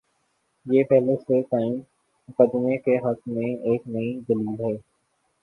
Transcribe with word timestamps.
یہ 0.65 0.83
پہلے 0.83 1.15
سے 1.17 1.41
قائم 1.43 1.75
مقدمے 2.29 2.77
کے 2.77 2.97
حق 2.99 3.27
میں 3.27 3.53
ایک 3.63 3.87
نئی 3.87 4.19
دلیل 4.19 4.59
ہے۔ 4.61 4.75